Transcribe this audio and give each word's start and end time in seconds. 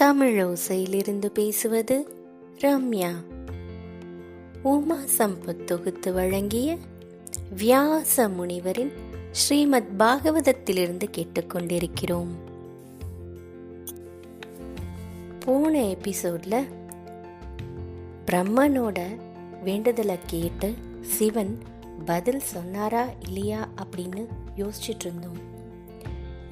தமிழ் 0.00 0.42
ஓசையிலிருந்து 0.42 1.26
பேசுவது 1.26 2.16
ரம்யா. 2.58 3.10
உமா 4.62 4.98
சம்பத் 5.18 5.64
தொகுத்து 5.64 6.12
வழங்கிய 6.12 6.78
வியாச 7.56 8.28
முனிவரின் 8.28 8.92
ஸ்ரீமத் 9.30 9.88
பாகவதத்திலிருந்து 9.98 11.08
கேட்டுக்கொண்டிருக்கிறோம். 11.10 12.28
போன 15.38 15.80
எபிசோட்ல 15.80 16.64
பிரம்மனோட 18.26 19.20
வேண்டுதலை 19.64 20.18
கேட்டு 20.26 20.74
சிவன் 21.02 21.58
பதில் 22.04 22.40
சொன்னாரா 22.40 23.08
இல்லையா 23.20 23.68
அப்படின்னு 23.76 24.26
யோசிச்சுட்டு 24.56 25.00
இருந்தோம். 25.00 25.38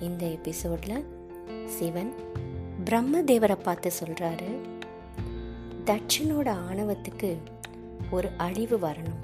இந்த 0.00 0.26
எபிசோட்ல 0.26 1.04
சிவன் 1.64 2.12
பிரம்மதேவரை 2.90 3.56
பார்த்து 3.62 3.90
சொல்கிறாரு 4.04 4.58
தட்சனோட 5.84 6.56
ஆணவத்துக்கு 6.70 7.36
ஒரு 8.10 8.28
அழிவு 8.36 8.78
வரணும். 8.78 9.20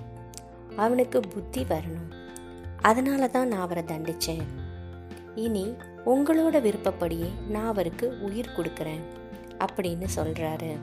அவனுக்கு 0.76 1.20
புத்தி 1.20 1.62
வரணும். 1.62 2.14
அதனால 2.80 3.28
தான் 3.28 3.48
நான் 3.48 3.60
அவரை 3.60 3.82
தண்டிச்சேன். 3.82 4.42
இனி 5.34 5.74
உங்களோட 6.06 6.60
விருப்பப்படியே 6.60 7.30
நான் 7.48 7.66
அவருக்கு 7.66 8.20
உயிர் 8.20 8.50
கொடுக்குறேன் 8.56 9.02
அப்படின்னு 9.58 10.06
சொல்கிறாரு 10.16 10.78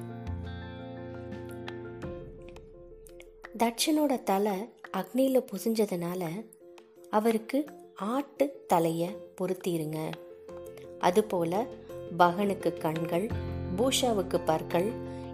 தட்சனோட 3.57 4.23
தலை 4.23 4.73
அக்னியில் 4.97 5.45
புசிஞ்சதுனால 5.53 6.45
அவருக்கு 7.09 7.65
ஆட்டு 7.95 8.63
தலையை 8.67 9.17
பொருத்திருங்க. 9.41 10.11
அதுபோல் 10.99 11.80
பகனுக்கு 12.17 12.77
கண்கள் 12.77 13.29
பூஷாவுக்கு 13.77 14.39
பற்கள் 14.45 14.91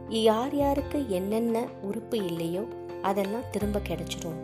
யார் 0.10 0.56
யாருக்கு 0.56 1.10
என்னென்ன 1.10 1.66
உறுப்பு 1.82 2.26
இல்லையோ 2.26 2.68
அதெல்லாம் 3.02 3.50
திரும்ப 3.52 3.80
கிடைச்சிரும். 3.80 4.40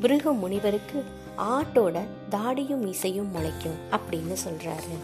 பிருக 0.00 0.38
முனிவருக்கு 0.38 1.04
ஆட்டோட 1.38 2.00
தாடியும் 2.30 2.86
இசையும் 2.86 3.30
முளைக்கும் 3.34 3.78
அப்படின்னு 3.90 4.36
சொல்றாரு. 4.48 4.96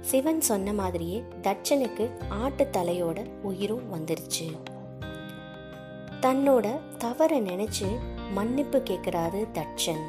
சிவன் 0.00 0.40
சொன்ன 0.40 0.72
மாதிரியே 0.72 1.22
தட்சனுக்கு 1.42 2.10
ஆட்டு 2.28 2.68
தலையோட 2.72 3.26
உயிரும் 3.42 3.82
வந்துருச்சு. 3.94 4.58
தன்னோட 6.20 6.78
தவற 6.98 7.40
நினைச்சு 7.40 7.98
மன்னிப்பு 8.32 8.78
கேட்கிறாரு 8.78 9.46
தட்சன். 9.54 10.04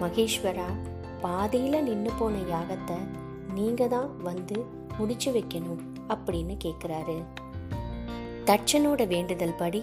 மகேஸ்வரா 0.00 0.66
பாதியில் 1.22 1.86
நின்று 1.88 2.12
போன 2.18 2.34
யாகத்தை 2.52 2.98
நீங்கள் 3.54 3.92
தான் 3.94 4.10
வந்து 4.22 4.58
முடிச்சு 4.98 5.30
வைக்கணும் 5.32 5.82
அப்படின்னு 6.08 6.56
கேட்குறாரு 6.64 7.16
தட்சனோட 8.44 9.02
வேண்டுதல் 9.06 9.58
படி 9.58 9.80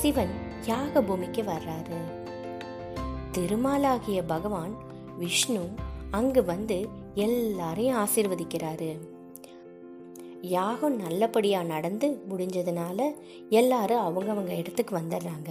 சிவன் 0.00 0.34
யாக 0.66 1.02
பூமிக்கு 1.02 1.42
வர்றாரு. 1.42 1.98
திருமாலாகிய 3.32 4.20
பகவான் 4.26 4.74
விஷ்ணு 5.18 5.62
அங்கு 6.10 6.42
வந்து 6.44 6.76
எல்லாரையும் 7.14 7.98
ஆசிர்வதிக்கிறாரு. 8.02 8.90
யாகம் 10.56 10.96
நல்லபடியாக 10.96 11.70
நடந்து 11.72 12.08
முடிஞ்சதுனால 12.30 12.98
எல்லாரும் 13.60 14.04
அவங்கவங்க 14.06 14.52
இடத்துக்கு 14.58 14.94
வந்துடுறாங்க. 14.96 15.50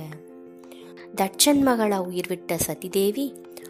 தட்சன் 1.15 1.61
மகளா 1.67 1.97
உயிர் 2.09 2.27
விட்ட 2.27 2.57
சதிதேவி 2.67 3.25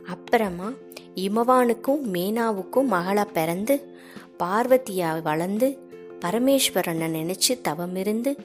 அப்புறமா 0.08 0.69
இமவானுக்கும் 1.16 2.03
மேனாவுக்கும் 2.14 2.92
மகளா 2.92 3.25
பிறந்து 3.33 3.95
பார்வதியாக 4.39 5.22
வளர்ந்து 5.22 5.79
பரமேஸ்வரனை 6.19 7.07
நினைச்சு 7.09 7.62
தவம் 7.62 7.96
இருந்து 7.96 8.35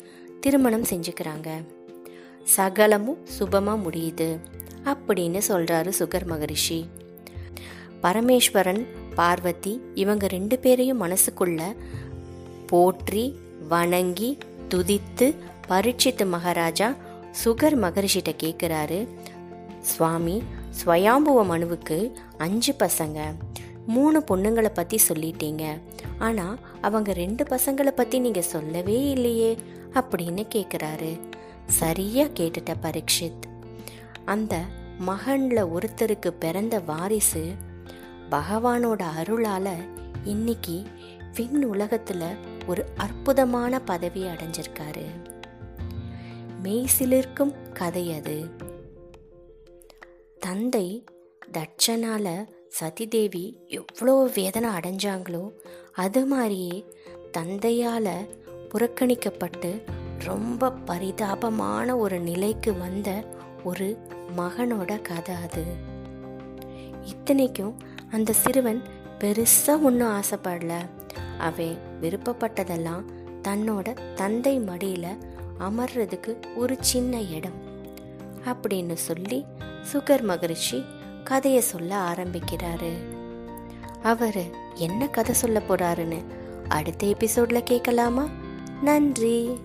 திருமணம் 0.41 0.85
செஞ்சுக்கிறாங்க. 0.91 1.49
சகலமும் 2.45 3.19
சுபமாக 3.39 3.91
முடியுது 3.91 4.39
அப்படின்னு 4.85 5.41
சொல்றாரு 5.49 5.93
சுகர் 5.99 6.25
மகரிஷி. 6.25 6.89
பரமேஸ்வரன் 8.03 8.87
பார்வதி 9.15 9.81
இவங்க 9.95 10.27
ரெண்டு 10.27 10.59
பேரையும் 10.59 11.03
மனசுக்குள்ள 11.03 11.77
போற்றி 12.67 13.39
வணங்கி 13.69 14.39
துதித்து 14.69 15.35
பரீட்சித்து 15.69 16.27
மகாராஜா 16.27 16.95
சுகர் 17.45 17.77
மகரிஷிட்ட 17.77 18.33
கேட்குறாரு 18.43 19.09
சுவாமி 19.81 20.43
ஸ்வயாம்புவ 20.71 21.45
மனுவுக்கு 21.51 22.13
அஞ்சு 22.39 22.75
பசங்க. 22.79 23.19
மூணு 23.87 24.19
பொண்ணுங்களை 24.19 24.69
பற்றி 24.69 25.01
சொல்லிட்டீங்க. 25.09 25.81
ஆனால் 26.19 26.59
அவங்க 26.81 27.13
ரெண்டு 27.13 27.45
பசங்களை 27.45 27.91
பற்றி 27.91 28.19
நீங்கள் 28.19 28.43
சொல்லவே 28.43 29.11
இல்லையே 29.11 29.59
அப்படின்னு 29.95 30.47
கேட்குறாரு 30.55 31.21
சரியா 31.67 32.25
கேட்டுட்ட 32.25 32.75
பரீட்சித். 32.83 33.45
அந்த 34.25 34.61
மகன்ல 35.07 35.69
ஒருத்தருக்கு 35.77 36.31
பிறந்த 36.31 36.81
வாரிசு 36.81 37.53
பகவானோட 38.31 39.05
அருளால 39.21 39.69
இன்னைக்கு 40.25 40.83
விண் 41.35 41.65
உலகத்துல 41.65 42.25
ஒரு 42.67 42.85
அற்புதமான 42.97 43.81
பதவி 43.81 44.23
அடைஞ்சிருக்காரு. 44.23 45.07
மெய்சிலிருக்கும் 46.63 47.55
கதை 47.73 48.13
அது. 48.13 48.67
தந்தை 50.49 51.05
தட்சனால 51.53 52.47
சதிதேவி 52.81 53.67
எவ்வளோ 53.67 54.31
வேதனை 54.35 54.71
அடைஞ்சாங்களோ 54.71 55.53
அது 55.93 56.27
மாதிரியே 56.27 56.85
தந்தையால் 57.31 58.27
புறக்கணிக்கப்பட்டு 58.69 59.83
ரொம்ப 60.19 60.71
பரிதாபமான 60.71 61.97
ஒரு 61.97 62.21
நிலைக்கு 62.21 62.75
வந்த 62.75 63.25
ஒரு 63.65 63.99
மகனோட 64.37 65.03
கதை 65.03 65.35
அது. 65.35 65.65
இத்தனைக்கும் 67.03 67.77
அந்த 68.11 68.33
சிறுவன் 68.33 68.83
பெருசாக 69.19 69.83
ஒன்றும் 69.83 70.21
ஆசைப்படல. 70.21 70.73
அவன் 71.39 71.79
விருப்பப்பட்டதெல்லாம் 72.01 73.05
தன்னோட 73.43 74.15
தந்தை 74.15 74.59
மடியில் 74.59 75.19
அமர்றதுக்கு 75.59 76.57
ஒரு 76.57 76.77
சின்ன 76.81 77.23
இடம். 77.23 77.68
அப்படின்னு 78.45 78.95
சொல்லி 78.95 79.45
சுகர் 79.93 80.23
மகரிஷி 80.23 80.85
கதையை 81.25 81.61
சொல்ல 81.61 81.95
ஆரம்பிக்கிறாரு. 81.95 82.93
அவர் 84.03 84.45
என்ன 84.75 85.09
கதை 85.09 85.35
சொல்ல 85.35 85.63
போறாருன்னு 85.69 86.23
அடுத்த 86.69 87.07
எபிசோட்ல 87.07 87.63
கேட்கலாமா? 87.63 88.29
நன்றி. 88.83 89.61